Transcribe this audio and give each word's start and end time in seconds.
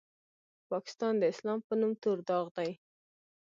پاکستان 0.71 1.13
د 1.17 1.23
اسلام 1.33 1.59
په 1.67 1.73
نوم 1.79 1.93
تور 2.01 2.17
داغ 2.29 2.45
دی. 2.57 2.71